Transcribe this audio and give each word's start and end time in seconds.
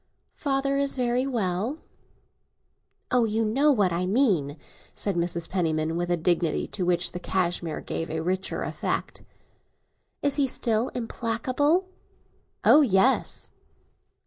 "Father 0.33 0.77
is 0.77 0.95
very 0.95 1.27
well." 1.27 1.77
"Ah, 3.11 3.21
you 3.25 3.45
know 3.45 3.71
what 3.71 3.93
I 3.93 4.07
mean," 4.07 4.57
said 4.95 5.15
Mrs. 5.15 5.47
Penniman, 5.47 5.95
with 5.95 6.09
a 6.09 6.17
dignity 6.17 6.67
to 6.69 6.83
which 6.87 7.11
the 7.11 7.19
cashmere 7.19 7.81
gave 7.81 8.09
a 8.09 8.21
richer 8.23 8.63
effect. 8.63 9.21
"Is 10.23 10.37
he 10.37 10.47
still 10.47 10.89
implacable!" 10.95 11.87
"Oh 12.63 12.81
yes!" 12.81 13.51